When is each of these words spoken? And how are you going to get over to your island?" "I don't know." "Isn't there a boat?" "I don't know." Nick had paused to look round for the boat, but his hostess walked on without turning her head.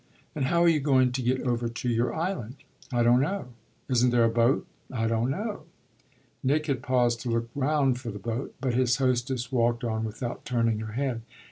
And 0.33 0.45
how 0.45 0.63
are 0.63 0.67
you 0.67 0.79
going 0.79 1.11
to 1.11 1.21
get 1.21 1.41
over 1.41 1.69
to 1.69 1.87
your 1.87 2.11
island?" 2.11 2.55
"I 2.91 3.03
don't 3.03 3.21
know." 3.21 3.49
"Isn't 3.87 4.09
there 4.09 4.23
a 4.23 4.31
boat?" 4.31 4.65
"I 4.91 5.05
don't 5.05 5.29
know." 5.29 5.65
Nick 6.43 6.65
had 6.65 6.81
paused 6.81 7.21
to 7.21 7.29
look 7.29 7.51
round 7.53 7.99
for 7.99 8.09
the 8.09 8.17
boat, 8.17 8.55
but 8.59 8.73
his 8.73 8.95
hostess 8.95 9.51
walked 9.51 9.83
on 9.83 10.03
without 10.03 10.43
turning 10.43 10.79
her 10.79 10.93
head. 10.93 11.21